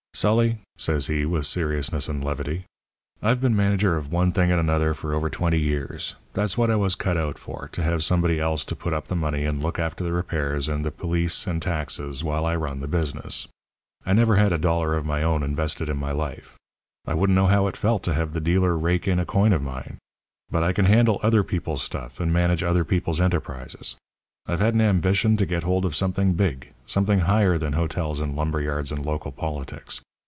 [0.13, 2.65] "'Sully,' says he, with seriousness and levity,
[3.23, 6.15] 'I've been a manager of one thing and another for over twenty years.
[6.33, 9.15] That's what I was cut out for to have somebody else to put up the
[9.15, 12.87] money and look after the repairs and the police and taxes while I run the
[12.89, 13.47] business.
[14.05, 16.55] I never had a dollar of my own invested in my life.
[17.07, 19.61] I wouldn't know how it felt to have the dealer rake in a coin of
[19.63, 19.97] mine.
[20.51, 23.95] But I can handle other people's stuff and manage other people's enterprises.
[24.47, 28.35] I've had an ambition to get hold of something big something higher than hotels and
[28.35, 30.01] lumber yards and local politics.